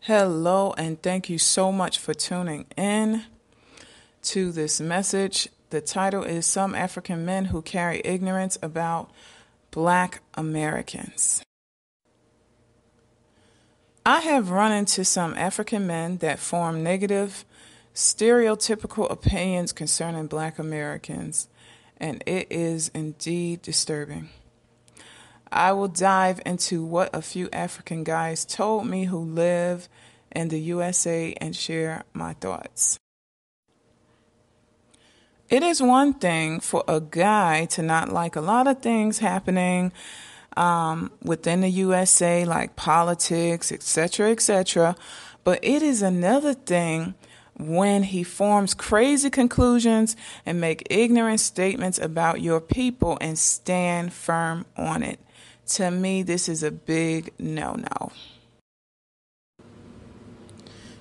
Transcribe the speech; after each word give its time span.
Hello, 0.00 0.72
and 0.76 1.02
thank 1.02 1.28
you 1.28 1.38
so 1.38 1.70
much 1.70 1.98
for 1.98 2.14
tuning 2.14 2.66
in 2.76 3.24
to 4.22 4.50
this 4.50 4.80
message. 4.80 5.48
The 5.70 5.80
title 5.80 6.22
is 6.22 6.46
Some 6.46 6.76
African 6.76 7.24
Men 7.24 7.46
Who 7.46 7.60
Carry 7.60 8.00
Ignorance 8.04 8.56
About 8.62 9.10
Black 9.72 10.20
Americans. 10.34 11.42
I 14.04 14.20
have 14.20 14.50
run 14.50 14.70
into 14.70 15.04
some 15.04 15.34
African 15.34 15.84
men 15.84 16.18
that 16.18 16.38
form 16.38 16.84
negative, 16.84 17.44
stereotypical 17.92 19.10
opinions 19.10 19.72
concerning 19.72 20.28
black 20.28 20.60
Americans, 20.60 21.48
and 21.96 22.22
it 22.26 22.46
is 22.48 22.92
indeed 22.94 23.62
disturbing. 23.62 24.28
I 25.50 25.72
will 25.72 25.88
dive 25.88 26.40
into 26.46 26.84
what 26.84 27.10
a 27.12 27.22
few 27.22 27.48
African 27.52 28.04
guys 28.04 28.44
told 28.44 28.86
me 28.86 29.06
who 29.06 29.18
live 29.18 29.88
in 30.30 30.46
the 30.46 30.60
USA 30.60 31.34
and 31.40 31.56
share 31.56 32.04
my 32.12 32.34
thoughts. 32.34 33.00
It 35.48 35.62
is 35.62 35.80
one 35.80 36.14
thing 36.14 36.58
for 36.58 36.82
a 36.88 37.00
guy 37.00 37.66
to 37.66 37.82
not 37.82 38.10
like 38.10 38.34
a 38.34 38.40
lot 38.40 38.66
of 38.66 38.80
things 38.82 39.18
happening 39.18 39.92
um, 40.56 41.12
within 41.22 41.60
the 41.60 41.68
USA, 41.68 42.44
like 42.44 42.74
politics, 42.74 43.70
etc., 43.70 44.30
etc. 44.32 44.96
But 45.44 45.60
it 45.62 45.82
is 45.82 46.02
another 46.02 46.52
thing 46.52 47.14
when 47.58 48.02
he 48.02 48.24
forms 48.24 48.74
crazy 48.74 49.30
conclusions 49.30 50.16
and 50.44 50.60
make 50.60 50.86
ignorant 50.90 51.38
statements 51.38 51.98
about 51.98 52.40
your 52.40 52.60
people 52.60 53.16
and 53.20 53.38
stand 53.38 54.12
firm 54.12 54.66
on 54.76 55.04
it. 55.04 55.20
To 55.66 55.92
me, 55.92 56.24
this 56.24 56.48
is 56.48 56.64
a 56.64 56.72
big 56.72 57.32
no 57.38 57.74
no. 57.74 58.12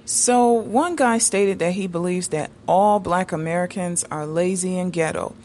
So, 0.07 0.51
one 0.51 0.95
guy 0.95 1.17
stated 1.17 1.57
that 1.59 1.73
he 1.73 1.87
believes 1.87 2.27
that 2.27 2.51
all 2.67 2.99
black 2.99 3.31
Americans 3.31 4.05
are 4.11 4.27
lazy 4.27 4.77
and 4.77 4.93
ghetto. 4.93 5.35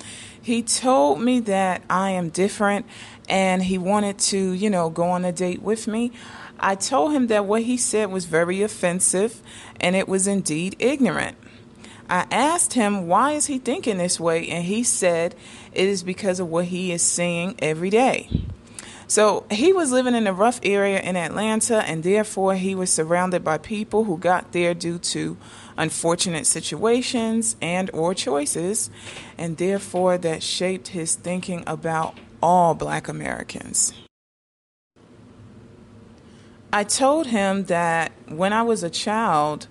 He 0.42 0.62
told 0.62 1.22
me 1.22 1.40
that 1.40 1.82
I 1.88 2.10
am 2.10 2.28
different 2.28 2.84
and 3.26 3.62
he 3.62 3.78
wanted 3.78 4.18
to, 4.18 4.52
you 4.52 4.68
know, 4.68 4.90
go 4.90 5.04
on 5.04 5.24
a 5.24 5.32
date 5.32 5.62
with 5.62 5.86
me. 5.86 6.12
I 6.58 6.74
told 6.74 7.12
him 7.12 7.28
that 7.28 7.46
what 7.46 7.62
he 7.62 7.78
said 7.78 8.10
was 8.10 8.26
very 8.26 8.62
offensive 8.62 9.40
and 9.80 9.96
it 9.96 10.06
was 10.06 10.26
indeed 10.26 10.76
ignorant. 10.78 11.38
I 12.10 12.26
asked 12.30 12.74
him 12.74 13.06
why 13.06 13.32
is 13.32 13.46
he 13.46 13.58
thinking 13.58 13.96
this 13.96 14.20
way 14.20 14.46
and 14.48 14.64
he 14.64 14.82
said 14.82 15.34
it 15.72 15.88
is 15.88 16.02
because 16.02 16.38
of 16.38 16.48
what 16.48 16.66
he 16.66 16.92
is 16.92 17.02
seeing 17.02 17.54
every 17.60 17.88
day. 17.88 18.28
So 19.10 19.44
he 19.50 19.72
was 19.72 19.90
living 19.90 20.14
in 20.14 20.28
a 20.28 20.32
rough 20.32 20.60
area 20.62 21.00
in 21.00 21.16
Atlanta, 21.16 21.82
and 21.82 22.04
therefore 22.04 22.54
he 22.54 22.76
was 22.76 22.92
surrounded 22.92 23.42
by 23.42 23.58
people 23.58 24.04
who 24.04 24.16
got 24.16 24.52
there 24.52 24.72
due 24.72 25.00
to 25.00 25.36
unfortunate 25.76 26.46
situations 26.46 27.56
and 27.60 27.90
or 27.92 28.14
choices, 28.14 28.88
and 29.36 29.56
therefore 29.56 30.16
that 30.18 30.44
shaped 30.44 30.88
his 30.88 31.16
thinking 31.16 31.64
about 31.66 32.16
all 32.40 32.72
black 32.74 33.08
Americans. 33.08 33.92
I 36.72 36.84
told 36.84 37.26
him 37.26 37.64
that 37.64 38.12
when 38.28 38.52
I 38.52 38.62
was 38.62 38.84
a 38.84 38.90
child, 38.90 39.66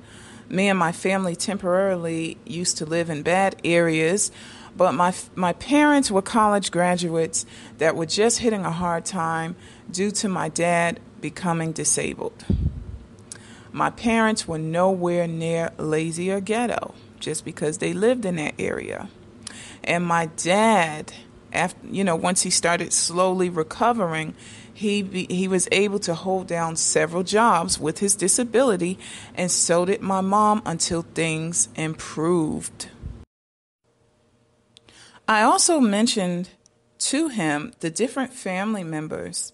me 0.49 0.67
and 0.67 0.77
my 0.77 0.91
family 0.91 1.37
temporarily 1.37 2.37
used 2.45 2.77
to 2.79 2.85
live 2.85 3.09
in 3.09 3.23
bad 3.23 3.55
areas 3.63 4.33
but 4.79 4.93
my 4.93 5.13
my 5.35 5.51
parents 5.51 6.09
were 6.09 6.21
college 6.21 6.71
graduates 6.71 7.45
that 7.79 7.97
were 7.97 8.05
just 8.05 8.39
hitting 8.39 8.63
a 8.63 8.71
hard 8.71 9.03
time 9.03 9.57
due 9.91 10.09
to 10.09 10.29
my 10.29 10.47
dad 10.47 11.01
becoming 11.19 11.73
disabled. 11.73 12.45
My 13.73 13.89
parents 13.89 14.47
were 14.47 14.57
nowhere 14.57 15.27
near 15.27 15.71
lazy 15.77 16.31
or 16.31 16.39
ghetto 16.39 16.95
just 17.19 17.43
because 17.43 17.79
they 17.79 17.91
lived 17.91 18.23
in 18.23 18.37
that 18.37 18.53
area. 18.57 19.09
And 19.83 20.05
my 20.05 20.27
dad 20.37 21.11
after 21.51 21.85
you 21.85 22.05
know 22.05 22.15
once 22.15 22.43
he 22.43 22.49
started 22.49 22.93
slowly 22.93 23.49
recovering 23.49 24.33
he 24.73 25.01
be, 25.01 25.27
he 25.29 25.49
was 25.49 25.67
able 25.73 25.99
to 25.99 26.13
hold 26.13 26.47
down 26.47 26.77
several 26.77 27.23
jobs 27.23 27.77
with 27.81 27.99
his 27.99 28.15
disability 28.15 28.97
and 29.35 29.51
so 29.51 29.83
did 29.83 29.99
my 29.99 30.21
mom 30.21 30.61
until 30.65 31.01
things 31.01 31.67
improved 31.75 32.87
I 35.29 35.43
also 35.43 35.79
mentioned 35.79 36.49
to 36.97 37.27
him 37.27 37.73
the 37.81 37.91
different 37.91 38.33
family 38.33 38.83
members 38.83 39.53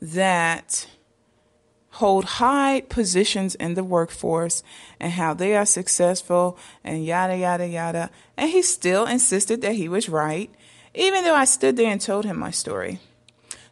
that 0.00 0.86
hold 1.90 2.24
high 2.24 2.80
positions 2.88 3.54
in 3.56 3.74
the 3.74 3.84
workforce 3.84 4.62
and 4.98 5.12
how 5.12 5.34
they 5.34 5.54
are 5.54 5.66
successful 5.66 6.56
and 6.82 7.04
yada, 7.04 7.36
yada, 7.36 7.68
yada. 7.68 8.08
And 8.38 8.52
he 8.52 8.62
still 8.62 9.04
insisted 9.04 9.60
that 9.60 9.74
he 9.74 9.86
was 9.86 10.08
right, 10.08 10.50
even 10.94 11.24
though 11.24 11.34
I 11.34 11.44
stood 11.44 11.76
there 11.76 11.92
and 11.92 12.00
told 12.00 12.24
him 12.24 12.38
my 12.38 12.50
story. 12.50 12.98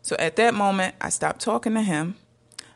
So 0.03 0.17
at 0.19 0.37
that 0.37 0.53
moment, 0.53 0.95
I 1.01 1.09
stopped 1.09 1.41
talking 1.41 1.73
to 1.73 1.81
him. 1.81 2.17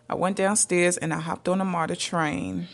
I 0.08 0.14
went 0.14 0.38
downstairs 0.38 0.96
and 0.96 1.12
I 1.12 1.20
hopped 1.20 1.50
on 1.50 1.60
a 1.60 1.66
MARTA 1.66 1.96
train 1.96 2.68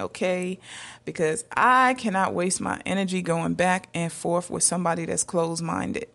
okay? 0.00 0.58
Because 1.04 1.44
I 1.56 1.94
cannot 1.94 2.34
waste 2.34 2.60
my 2.60 2.80
energy 2.84 3.22
going 3.22 3.54
back 3.54 3.88
and 3.94 4.12
forth 4.12 4.50
with 4.50 4.62
somebody 4.62 5.04
that's 5.04 5.22
closed 5.22 5.62
minded. 5.62 6.08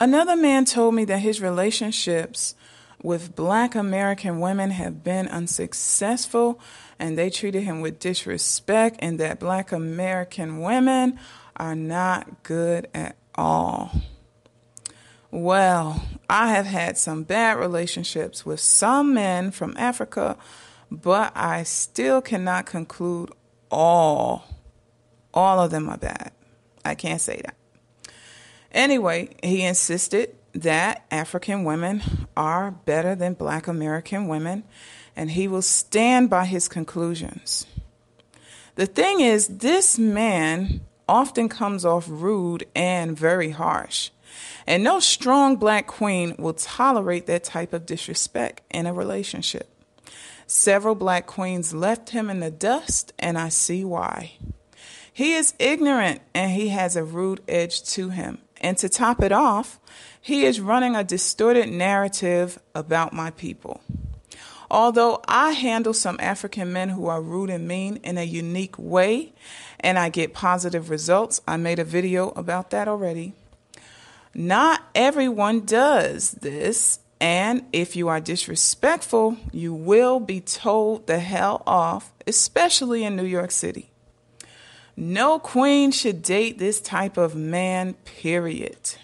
Another 0.00 0.36
man 0.36 0.64
told 0.64 0.94
me 0.94 1.04
that 1.06 1.18
his 1.18 1.40
relationships 1.40 2.54
with 3.02 3.36
black 3.36 3.74
American 3.74 4.40
women 4.40 4.70
have 4.70 5.04
been 5.04 5.28
unsuccessful 5.28 6.60
and 6.98 7.16
they 7.16 7.30
treated 7.30 7.62
him 7.62 7.80
with 7.80 8.00
disrespect, 8.00 8.96
and 8.98 9.20
that 9.20 9.38
black 9.38 9.70
American 9.70 10.60
women 10.60 11.18
are 11.56 11.76
not 11.76 12.42
good 12.42 12.88
at 12.92 13.16
all. 13.36 13.92
Well, 15.30 16.02
I 16.28 16.52
have 16.52 16.66
had 16.66 16.98
some 16.98 17.22
bad 17.22 17.58
relationships 17.58 18.44
with 18.44 18.58
some 18.58 19.14
men 19.14 19.52
from 19.52 19.76
Africa 19.76 20.36
but 20.90 21.32
I 21.36 21.62
still 21.62 22.20
cannot 22.20 22.66
conclude 22.66 23.30
all 23.70 24.44
all 25.34 25.60
of 25.60 25.70
them 25.70 25.88
are 25.88 25.98
bad. 25.98 26.32
I 26.84 26.94
can't 26.94 27.20
say 27.20 27.40
that. 27.44 27.54
Anyway, 28.72 29.36
he 29.42 29.62
insisted 29.62 30.34
that 30.52 31.04
African 31.10 31.64
women 31.64 32.02
are 32.36 32.70
better 32.70 33.14
than 33.14 33.34
black 33.34 33.68
American 33.68 34.26
women, 34.26 34.64
and 35.14 35.30
he 35.30 35.46
will 35.46 35.62
stand 35.62 36.28
by 36.30 36.44
his 36.44 36.66
conclusions. 36.66 37.66
The 38.74 38.86
thing 38.86 39.20
is, 39.20 39.48
this 39.48 39.98
man 39.98 40.80
often 41.08 41.48
comes 41.48 41.84
off 41.84 42.06
rude 42.08 42.66
and 42.74 43.16
very 43.16 43.50
harsh. 43.50 44.10
And 44.66 44.84
no 44.84 45.00
strong 45.00 45.56
black 45.56 45.86
queen 45.86 46.34
will 46.38 46.52
tolerate 46.52 47.26
that 47.26 47.44
type 47.44 47.72
of 47.72 47.86
disrespect 47.86 48.60
in 48.70 48.86
a 48.86 48.92
relationship. 48.92 49.68
Several 50.50 50.94
black 50.94 51.26
queens 51.26 51.74
left 51.74 52.10
him 52.10 52.30
in 52.30 52.40
the 52.40 52.50
dust, 52.50 53.12
and 53.18 53.36
I 53.36 53.50
see 53.50 53.84
why. 53.84 54.32
He 55.12 55.34
is 55.34 55.52
ignorant 55.58 56.22
and 56.32 56.52
he 56.52 56.68
has 56.68 56.94
a 56.96 57.02
rude 57.02 57.42
edge 57.48 57.82
to 57.90 58.10
him. 58.10 58.38
And 58.60 58.78
to 58.78 58.88
top 58.88 59.20
it 59.20 59.32
off, 59.32 59.78
he 60.20 60.44
is 60.44 60.60
running 60.60 60.96
a 60.96 61.04
distorted 61.04 61.68
narrative 61.68 62.58
about 62.74 63.12
my 63.12 63.32
people. 63.32 63.80
Although 64.70 65.20
I 65.26 65.50
handle 65.52 65.92
some 65.92 66.18
African 66.20 66.72
men 66.72 66.90
who 66.90 67.08
are 67.08 67.20
rude 67.20 67.50
and 67.50 67.66
mean 67.66 67.96
in 68.04 68.16
a 68.16 68.22
unique 68.22 68.78
way, 68.78 69.32
and 69.80 69.98
I 69.98 70.08
get 70.08 70.34
positive 70.34 70.88
results, 70.88 71.40
I 71.48 71.56
made 71.56 71.78
a 71.78 71.84
video 71.84 72.30
about 72.30 72.70
that 72.70 72.88
already. 72.88 73.34
Not 74.34 74.82
everyone 74.94 75.66
does 75.66 76.30
this, 76.30 77.00
and 77.20 77.64
if 77.72 77.96
you 77.96 78.08
are 78.08 78.20
disrespectful, 78.20 79.36
you 79.52 79.74
will 79.74 80.20
be 80.20 80.40
told 80.40 81.06
the 81.06 81.18
hell 81.18 81.62
off, 81.66 82.12
especially 82.26 83.04
in 83.04 83.16
New 83.16 83.24
York 83.24 83.50
City. 83.50 83.90
No 84.96 85.38
queen 85.38 85.90
should 85.90 86.22
date 86.22 86.58
this 86.58 86.80
type 86.80 87.16
of 87.16 87.34
man, 87.34 87.94
period. 88.04 88.94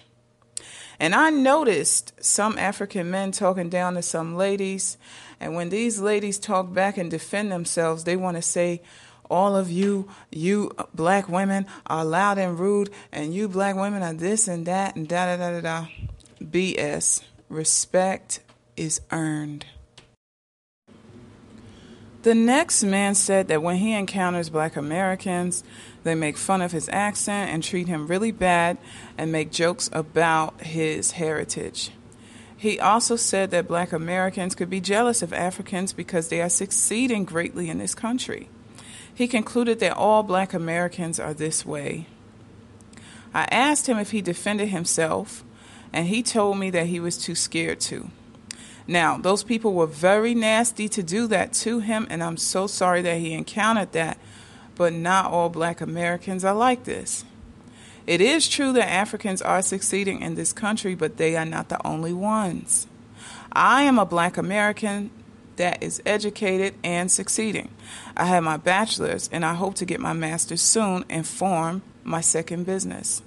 And 0.99 1.13
I 1.13 1.29
noticed 1.29 2.13
some 2.23 2.57
African 2.57 3.11
men 3.11 3.31
talking 3.31 3.69
down 3.69 3.95
to 3.95 4.01
some 4.01 4.35
ladies, 4.35 4.97
and 5.39 5.55
when 5.55 5.69
these 5.69 5.99
ladies 5.99 6.39
talk 6.39 6.73
back 6.73 6.97
and 6.97 7.11
defend 7.11 7.51
themselves, 7.51 8.05
they 8.05 8.15
want 8.15 8.37
to 8.37 8.41
say, 8.41 8.81
all 9.29 9.55
of 9.55 9.71
you, 9.71 10.07
you 10.31 10.71
black 10.93 11.27
women 11.27 11.65
are 11.87 12.05
loud 12.05 12.37
and 12.37 12.59
rude, 12.59 12.91
and 13.11 13.33
you 13.33 13.49
black 13.49 13.75
women 13.75 14.03
are 14.03 14.13
this 14.13 14.47
and 14.47 14.65
that, 14.67 14.95
and 14.95 15.07
da 15.07 15.25
da 15.25 15.37
da 15.37 15.59
da 15.59 15.61
da. 15.61 15.87
BS. 16.41 17.23
Respect 17.49 18.39
is 18.75 19.01
earned. 19.11 19.65
The 22.23 22.33
next 22.33 22.83
man 22.83 23.13
said 23.13 23.49
that 23.49 23.61
when 23.61 23.75
he 23.75 23.93
encounters 23.93 24.49
black 24.49 24.75
Americans, 24.75 25.63
they 26.03 26.15
make 26.15 26.37
fun 26.37 26.63
of 26.63 26.71
his 26.71 26.89
accent 26.89 27.51
and 27.51 27.63
treat 27.63 27.87
him 27.87 28.07
really 28.07 28.31
bad 28.31 28.79
and 29.15 29.31
make 29.31 29.51
jokes 29.51 29.91
about 29.93 30.59
his 30.61 31.11
heritage. 31.11 31.91
He 32.57 32.79
also 32.79 33.15
said 33.15 33.51
that 33.51 33.67
black 33.67 33.93
Americans 33.93 34.55
could 34.55 34.71
be 34.71 34.81
jealous 34.81 35.21
of 35.21 35.33
Africans 35.33 35.93
because 35.93 36.29
they 36.29 36.41
are 36.41 36.49
succeeding 36.49 37.25
greatly 37.25 37.69
in 37.69 37.77
this 37.77 37.93
country. 37.93 38.49
He 39.13 39.27
concluded 39.27 39.79
that 39.81 39.95
all 39.95 40.23
black 40.23 40.51
Americans 40.51 41.19
are 41.19 41.35
this 41.35 41.63
way. 41.63 42.07
I 43.35 43.43
asked 43.51 43.87
him 43.87 43.99
if 43.99 44.09
he 44.09 44.21
defended 44.23 44.69
himself, 44.69 45.43
and 45.95 46.07
he 46.07 46.21
told 46.21 46.59
me 46.59 46.69
that 46.71 46.87
he 46.87 46.99
was 46.99 47.17
too 47.17 47.33
scared 47.33 47.79
to. 47.79 48.11
Now, 48.85 49.17
those 49.17 49.43
people 49.43 49.73
were 49.73 49.87
very 49.87 50.35
nasty 50.35 50.89
to 50.89 51.01
do 51.01 51.25
that 51.27 51.53
to 51.53 51.79
him, 51.79 52.05
and 52.09 52.21
I'm 52.21 52.37
so 52.37 52.67
sorry 52.67 53.01
that 53.01 53.17
he 53.17 53.33
encountered 53.33 53.93
that, 53.93 54.19
but 54.75 54.93
not 54.93 55.31
all 55.31 55.49
black 55.49 55.79
Americans 55.79 56.43
are 56.43 56.53
like 56.53 56.83
this. 56.83 57.23
It 58.05 58.21
is 58.21 58.47
true 58.47 58.73
that 58.73 58.87
Africans 58.87 59.41
are 59.41 59.61
succeeding 59.61 60.21
in 60.21 60.35
this 60.35 60.53
country, 60.53 60.93
but 60.93 61.17
they 61.17 61.35
are 61.35 61.45
not 61.45 61.69
the 61.69 61.87
only 61.87 62.13
ones. 62.13 62.85
I 63.53 63.83
am 63.83 63.97
a 63.97 64.05
black 64.05 64.37
American 64.37 65.09
that 65.55 65.81
is 65.81 66.03
educated 66.05 66.75
and 66.83 67.09
succeeding. 67.09 67.69
I 68.17 68.25
have 68.25 68.43
my 68.43 68.57
bachelor's, 68.57 69.29
and 69.31 69.45
I 69.45 69.53
hope 69.53 69.75
to 69.75 69.85
get 69.85 70.01
my 70.01 70.13
master's 70.13 70.61
soon 70.61 71.05
and 71.09 71.25
form 71.25 71.81
my 72.03 72.19
second 72.19 72.65
business. 72.65 73.21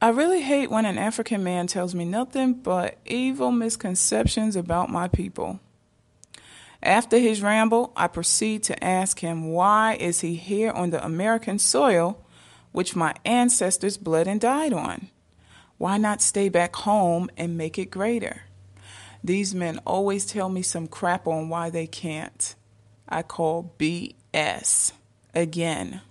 I 0.00 0.10
really 0.10 0.42
hate 0.42 0.70
when 0.70 0.86
an 0.86 0.96
African 0.96 1.42
man 1.42 1.66
tells 1.66 1.92
me 1.92 2.04
nothing 2.04 2.54
but 2.54 2.98
evil 3.04 3.50
misconceptions 3.50 4.54
about 4.54 4.90
my 4.90 5.08
people. 5.08 5.58
After 6.80 7.18
his 7.18 7.42
ramble, 7.42 7.92
I 7.96 8.06
proceed 8.06 8.62
to 8.64 8.84
ask 8.84 9.18
him 9.18 9.50
why 9.50 9.94
is 9.94 10.20
he 10.20 10.36
here 10.36 10.70
on 10.70 10.90
the 10.90 11.04
American 11.04 11.58
soil 11.58 12.24
which 12.70 12.94
my 12.94 13.12
ancestors 13.24 13.96
bled 13.96 14.28
and 14.28 14.40
died 14.40 14.72
on? 14.72 15.08
Why 15.78 15.96
not 15.96 16.22
stay 16.22 16.48
back 16.48 16.76
home 16.76 17.28
and 17.36 17.58
make 17.58 17.76
it 17.76 17.90
greater? 17.90 18.42
These 19.24 19.52
men 19.52 19.80
always 19.84 20.24
tell 20.26 20.48
me 20.48 20.62
some 20.62 20.86
crap 20.86 21.26
on 21.26 21.48
why 21.48 21.70
they 21.70 21.88
can't. 21.88 22.54
I 23.08 23.22
call 23.22 23.74
BS. 23.80 24.92
Again, 25.34 26.02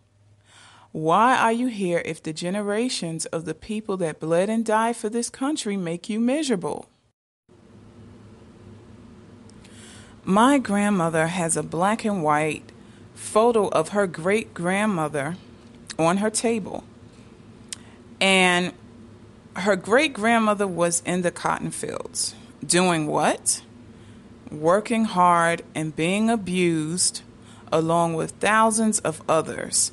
why 0.92 1.38
are 1.38 1.52
you 1.52 1.68
here 1.68 2.02
if 2.06 2.24
the 2.24 2.34
generations 2.34 3.26
of 3.28 3.46
the 3.46 3.54
people 3.54 3.98
that 3.98 4.20
bled 4.20 4.50
and 4.50 4.66
died 4.66 4.96
for 4.96 5.10
this 5.10 5.30
country 5.30 5.78
make 5.78 6.10
you 6.10 6.20
miserable? 6.20 6.88
My 10.24 10.58
grandmother 10.58 11.28
has 11.28 11.56
a 11.56 11.64
black 11.64 12.04
and 12.04 12.24
white 12.24 12.72
photo 13.14 13.68
of 13.70 13.90
her 13.90 14.08
great 14.08 14.54
grandmother 14.54 15.38
on 15.98 16.18
her 16.18 16.30
table. 16.30 16.84
And 18.20 18.74
her 19.56 19.76
great 19.76 20.14
grandmother 20.14 20.68
was 20.68 21.02
in 21.06 21.22
the 21.22 21.32
cotton 21.32 21.72
fields. 21.72 22.36
Doing 22.66 23.08
what? 23.08 23.62
Working 24.52 25.06
hard 25.06 25.64
and 25.76 25.96
being 25.96 26.30
abused 26.30 27.22
along 27.72 28.14
with 28.14 28.32
thousands 28.32 29.00
of 29.00 29.22
others 29.28 29.92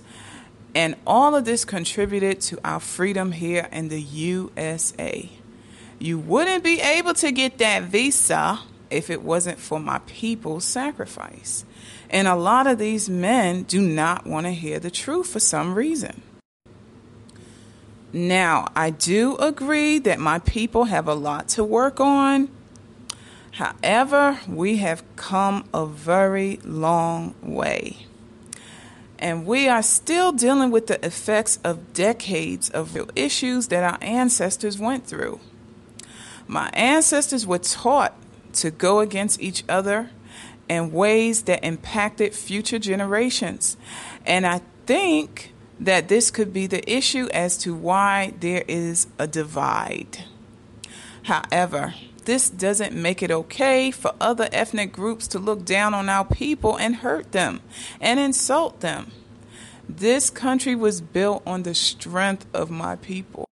and 0.74 0.96
all 1.06 1.34
of 1.34 1.44
this 1.44 1.64
contributed 1.64 2.40
to 2.42 2.58
our 2.64 2.80
freedom 2.80 3.32
here 3.32 3.68
in 3.70 3.88
the 3.88 4.00
USA. 4.00 5.30
You 5.98 6.18
wouldn't 6.18 6.64
be 6.64 6.80
able 6.80 7.14
to 7.14 7.30
get 7.30 7.58
that 7.58 7.84
visa 7.84 8.60
if 8.90 9.08
it 9.08 9.22
wasn't 9.22 9.58
for 9.58 9.78
my 9.78 10.00
people's 10.06 10.64
sacrifice. 10.64 11.64
And 12.10 12.26
a 12.26 12.34
lot 12.34 12.66
of 12.66 12.78
these 12.78 13.08
men 13.08 13.62
do 13.62 13.80
not 13.80 14.26
want 14.26 14.46
to 14.46 14.52
hear 14.52 14.78
the 14.78 14.90
truth 14.90 15.28
for 15.28 15.40
some 15.40 15.74
reason. 15.74 16.22
Now, 18.12 18.68
I 18.76 18.90
do 18.90 19.36
agree 19.38 19.98
that 20.00 20.20
my 20.20 20.38
people 20.40 20.84
have 20.84 21.08
a 21.08 21.14
lot 21.14 21.48
to 21.50 21.64
work 21.64 22.00
on. 22.00 22.48
However, 23.52 24.40
we 24.48 24.76
have 24.78 25.02
come 25.16 25.68
a 25.72 25.86
very 25.86 26.58
long 26.64 27.34
way 27.42 28.06
and 29.24 29.46
we 29.46 29.68
are 29.70 29.82
still 29.82 30.32
dealing 30.32 30.70
with 30.70 30.86
the 30.86 31.02
effects 31.02 31.58
of 31.64 31.94
decades 31.94 32.68
of 32.68 32.94
issues 33.16 33.68
that 33.68 33.82
our 33.82 33.96
ancestors 34.02 34.78
went 34.78 35.06
through. 35.06 35.40
My 36.46 36.68
ancestors 36.74 37.46
were 37.46 37.58
taught 37.58 38.14
to 38.52 38.70
go 38.70 39.00
against 39.00 39.40
each 39.40 39.64
other 39.66 40.10
in 40.68 40.92
ways 40.92 41.44
that 41.44 41.64
impacted 41.64 42.34
future 42.34 42.78
generations. 42.78 43.78
And 44.26 44.46
I 44.46 44.60
think 44.84 45.54
that 45.80 46.08
this 46.08 46.30
could 46.30 46.52
be 46.52 46.66
the 46.66 46.88
issue 46.88 47.26
as 47.32 47.56
to 47.58 47.74
why 47.74 48.34
there 48.40 48.64
is 48.68 49.06
a 49.18 49.26
divide. 49.26 50.18
However, 51.22 51.94
this 52.24 52.50
doesn't 52.50 52.94
make 52.94 53.22
it 53.22 53.30
okay 53.30 53.90
for 53.90 54.14
other 54.20 54.48
ethnic 54.52 54.92
groups 54.92 55.26
to 55.28 55.38
look 55.38 55.64
down 55.64 55.94
on 55.94 56.08
our 56.08 56.24
people 56.24 56.76
and 56.76 56.96
hurt 56.96 57.32
them 57.32 57.60
and 58.00 58.20
insult 58.20 58.80
them. 58.80 59.12
This 59.88 60.30
country 60.30 60.74
was 60.74 61.00
built 61.00 61.42
on 61.46 61.62
the 61.62 61.74
strength 61.74 62.46
of 62.54 62.70
my 62.70 62.96
people. 62.96 63.46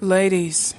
Ladies, 0.00 0.74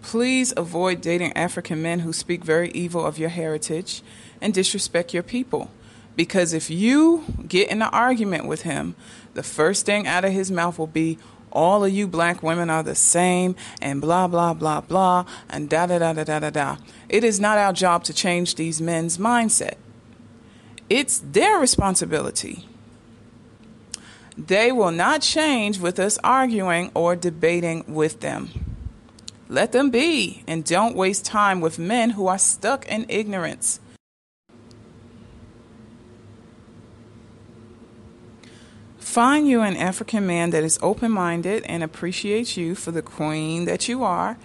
please 0.00 0.54
avoid 0.56 1.00
dating 1.00 1.36
African 1.36 1.82
men 1.82 2.00
who 2.00 2.12
speak 2.12 2.44
very 2.44 2.70
evil 2.70 3.04
of 3.04 3.18
your 3.18 3.28
heritage 3.28 4.02
and 4.40 4.54
disrespect 4.54 5.12
your 5.12 5.22
people. 5.22 5.70
Because 6.14 6.54
if 6.54 6.70
you 6.70 7.24
get 7.46 7.68
in 7.68 7.82
an 7.82 7.90
argument 7.92 8.46
with 8.46 8.62
him, 8.62 8.94
the 9.34 9.42
first 9.42 9.84
thing 9.84 10.06
out 10.06 10.24
of 10.24 10.32
his 10.32 10.50
mouth 10.50 10.78
will 10.78 10.86
be, 10.86 11.18
all 11.56 11.84
of 11.84 11.92
you 11.92 12.06
black 12.06 12.42
women 12.42 12.68
are 12.68 12.82
the 12.82 12.94
same, 12.94 13.56
and 13.80 14.00
blah, 14.00 14.28
blah, 14.28 14.52
blah, 14.52 14.82
blah, 14.82 15.24
and 15.48 15.70
da 15.70 15.86
da 15.86 15.98
da 15.98 16.12
da 16.12 16.22
da 16.22 16.38
da 16.38 16.50
da. 16.50 16.76
It 17.08 17.24
is 17.24 17.40
not 17.40 17.56
our 17.56 17.72
job 17.72 18.04
to 18.04 18.12
change 18.12 18.54
these 18.54 18.80
men's 18.80 19.16
mindset. 19.16 19.74
It's 20.90 21.18
their 21.18 21.58
responsibility. 21.58 22.68
They 24.36 24.70
will 24.70 24.92
not 24.92 25.22
change 25.22 25.80
with 25.80 25.98
us 25.98 26.18
arguing 26.22 26.90
or 26.94 27.16
debating 27.16 27.84
with 27.88 28.20
them. 28.20 28.50
Let 29.48 29.72
them 29.72 29.90
be, 29.90 30.44
and 30.46 30.62
don't 30.62 30.94
waste 30.94 31.24
time 31.24 31.62
with 31.62 31.78
men 31.78 32.10
who 32.10 32.26
are 32.26 32.38
stuck 32.38 32.86
in 32.86 33.06
ignorance. 33.08 33.80
Find 39.16 39.48
you 39.48 39.62
an 39.62 39.78
African 39.78 40.26
man 40.26 40.50
that 40.50 40.62
is 40.62 40.78
open 40.82 41.10
minded 41.10 41.62
and 41.64 41.82
appreciates 41.82 42.58
you 42.58 42.74
for 42.74 42.90
the 42.90 43.00
queen 43.00 43.64
that 43.64 43.88
you 43.88 44.04
are 44.04 44.36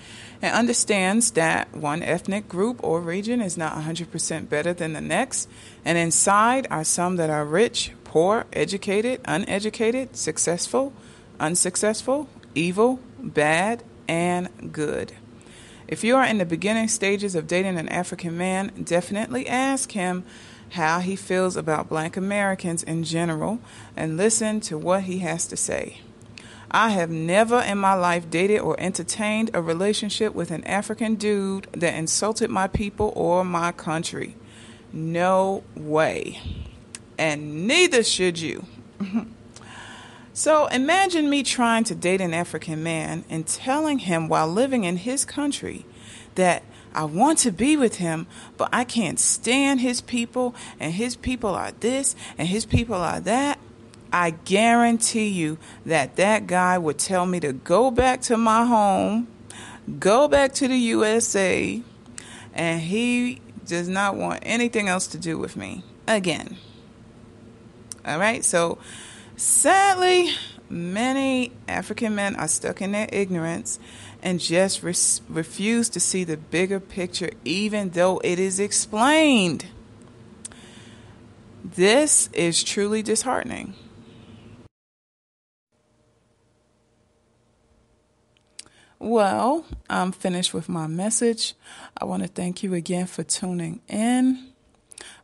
and 0.41 0.55
understands 0.55 1.31
that 1.31 1.75
one 1.75 2.01
ethnic 2.01 2.47
group 2.47 2.81
or 2.81 3.01
region 3.01 3.41
is 3.41 3.57
not 3.57 3.75
100% 3.75 4.47
better 4.47 4.73
than 4.73 4.93
the 4.93 5.01
next. 5.01 5.49
And 5.83 5.97
inside 5.97 6.67
are 6.71 6.85
some 6.85 7.17
that 7.17 7.29
are 7.29 7.43
rich, 7.43 7.91
poor, 8.05 8.45
educated, 8.53 9.19
uneducated, 9.25 10.15
successful, 10.15 10.93
unsuccessful, 11.37 12.29
evil, 12.55 13.01
bad, 13.19 13.83
and 14.07 14.71
good. 14.71 15.11
If 15.85 16.05
you 16.05 16.15
are 16.15 16.25
in 16.25 16.37
the 16.37 16.45
beginning 16.45 16.87
stages 16.87 17.35
of 17.35 17.45
dating 17.45 17.77
an 17.77 17.89
African 17.89 18.37
man, 18.37 18.71
definitely 18.81 19.49
ask 19.49 19.91
him 19.91 20.23
how 20.71 20.99
he 20.99 21.15
feels 21.15 21.57
about 21.57 21.89
black 21.89 22.15
Americans 22.15 22.81
in 22.83 23.03
general 23.03 23.59
and 23.95 24.15
listen 24.15 24.59
to 24.61 24.77
what 24.77 25.03
he 25.03 25.19
has 25.19 25.45
to 25.47 25.57
say. 25.57 25.99
I 26.73 26.91
have 26.91 27.09
never 27.09 27.59
in 27.59 27.77
my 27.77 27.93
life 27.93 28.29
dated 28.29 28.61
or 28.61 28.79
entertained 28.79 29.51
a 29.53 29.61
relationship 29.61 30.33
with 30.33 30.51
an 30.51 30.63
African 30.63 31.15
dude 31.15 31.67
that 31.73 31.95
insulted 31.95 32.49
my 32.49 32.67
people 32.67 33.11
or 33.17 33.43
my 33.43 33.73
country. 33.73 34.35
No 34.93 35.63
way. 35.75 36.39
And 37.17 37.67
neither 37.67 38.03
should 38.03 38.39
you. 38.39 38.65
so 40.33 40.67
imagine 40.67 41.29
me 41.29 41.43
trying 41.43 41.83
to 41.83 41.95
date 41.95 42.21
an 42.21 42.33
African 42.33 42.81
man 42.81 43.25
and 43.29 43.45
telling 43.45 43.99
him 43.99 44.29
while 44.29 44.47
living 44.47 44.85
in 44.85 44.95
his 44.95 45.25
country 45.25 45.85
that 46.35 46.63
I 46.93 47.05
want 47.05 47.39
to 47.39 47.51
be 47.51 47.77
with 47.77 47.95
him, 47.95 48.27
but 48.57 48.69
I 48.73 48.83
can't 48.83 49.19
stand 49.19 49.79
his 49.79 50.01
people, 50.01 50.55
and 50.79 50.93
his 50.93 51.15
people 51.15 51.51
are 51.51 51.71
this, 51.79 52.15
and 52.37 52.47
his 52.47 52.65
people 52.65 52.95
are 52.95 53.19
that. 53.21 53.59
I 54.13 54.31
guarantee 54.31 55.29
you 55.29 55.57
that 55.85 56.17
that 56.17 56.47
guy 56.47 56.77
would 56.77 56.97
tell 56.99 57.25
me 57.25 57.39
to 57.39 57.53
go 57.53 57.91
back 57.91 58.21
to 58.23 58.35
my 58.35 58.65
home, 58.65 59.27
go 59.99 60.27
back 60.27 60.53
to 60.55 60.67
the 60.67 60.77
USA, 60.77 61.81
and 62.53 62.81
he 62.81 63.39
does 63.65 63.87
not 63.87 64.17
want 64.17 64.39
anything 64.43 64.89
else 64.89 65.07
to 65.07 65.17
do 65.17 65.37
with 65.37 65.55
me 65.55 65.83
again. 66.07 66.57
All 68.05 68.19
right, 68.19 68.43
so 68.43 68.79
sadly, 69.37 70.31
many 70.69 71.51
African 71.67 72.15
men 72.15 72.35
are 72.35 72.47
stuck 72.47 72.81
in 72.81 72.91
their 72.91 73.07
ignorance 73.13 73.79
and 74.21 74.39
just 74.39 74.83
res- 74.83 75.21
refuse 75.27 75.89
to 75.89 75.99
see 75.99 76.23
the 76.23 76.37
bigger 76.37 76.79
picture, 76.79 77.31
even 77.43 77.89
though 77.91 78.19
it 78.23 78.39
is 78.39 78.59
explained. 78.59 79.65
This 81.63 82.29
is 82.33 82.63
truly 82.63 83.01
disheartening. 83.01 83.75
Well, 88.99 89.65
I'm 89.89 90.11
finished 90.11 90.53
with 90.53 90.69
my 90.69 90.85
message. 90.85 91.55
I 91.97 92.05
want 92.05 92.21
to 92.21 92.29
thank 92.29 92.61
you 92.61 92.75
again 92.75 93.07
for 93.07 93.23
tuning 93.23 93.81
in. 93.87 94.51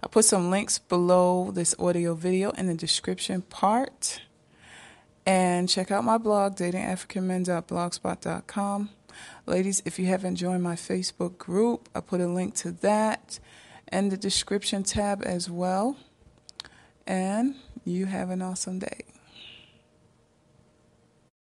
I 0.01 0.08
put 0.08 0.25
some 0.25 0.50
links 0.50 0.80
below 0.80 1.51
this 1.51 1.75
audio 1.77 2.16
video 2.16 2.50
in 2.51 2.66
the 2.66 2.74
description 2.74 3.44
part. 3.44 4.22
And 5.27 5.67
check 5.67 5.91
out 5.91 6.05
my 6.05 6.17
blog, 6.17 6.55
datingafricanmen.blogspot.com. 6.55 8.89
Ladies, 9.46 9.81
if 9.84 10.00
you 10.00 10.05
haven't 10.05 10.38
joined 10.38 10.63
my 10.63 10.75
Facebook 10.75 11.38
group, 11.38 11.89
I 11.93 12.00
put 12.00 12.22
a 12.22 12.27
link 12.27 12.55
to 12.55 12.72
that 12.72 13.39
in 13.91 14.07
the 14.07 14.15
description 14.15 14.84
tab 14.84 15.22
as 15.25 15.50
well. 15.50 15.98
And 17.05 17.55
you 17.84 18.05
have 18.05 18.29
an 18.29 18.41
awesome 18.41 18.79
day. 18.79 19.03